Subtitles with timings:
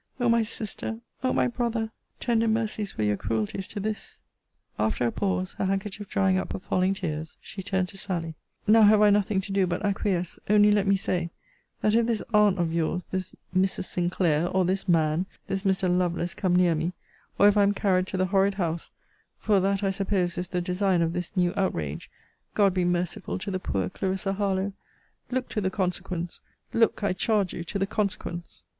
[0.19, 0.99] O my sister!
[1.23, 1.91] O my brother!
[2.19, 4.19] Tender mercies were your cruelties to this!
[4.79, 8.33] After a pause, her handkerchief drying up her falling tears, she turned to Sally:
[8.65, 11.29] Now, have I nothing to do but acquiesce only let me say,
[11.81, 13.83] that if this aunt of your's, this Mrs.
[13.85, 15.87] Sinclair, or this man, this Mr.
[15.87, 16.93] Lovelace, come near me;
[17.37, 18.89] or if I am carried to the horrid house;
[19.37, 22.09] (for that, I suppose, is the design of this new outrage;)
[22.55, 24.73] God be merciful to the poor Clarissa Harlowe!
[25.29, 26.41] Look to the consequence!
[26.73, 28.63] Look, I charge you, to the consequence!